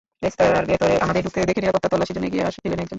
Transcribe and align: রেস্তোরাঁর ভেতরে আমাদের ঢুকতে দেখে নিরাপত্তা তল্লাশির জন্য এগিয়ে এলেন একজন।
রেস্তোরাঁর 0.25 0.65
ভেতরে 0.71 0.93
আমাদের 1.05 1.21
ঢুকতে 1.25 1.39
দেখে 1.49 1.63
নিরাপত্তা 1.63 1.89
তল্লাশির 1.91 2.15
জন্য 2.15 2.27
এগিয়ে 2.29 2.43
এলেন 2.47 2.79
একজন। 2.83 2.89